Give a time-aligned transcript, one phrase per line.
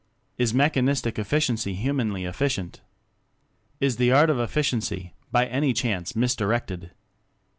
[0.39, 2.81] Is mechanistic efficiency Humanly efficient?
[3.79, 6.89] Is the Art of Efficiency, by any chance, mis directed?